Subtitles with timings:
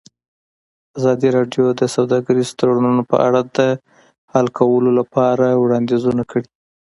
[0.97, 3.59] ازادي راډیو د سوداګریز تړونونه په اړه د
[4.33, 6.47] حل کولو لپاره وړاندیزونه کړي.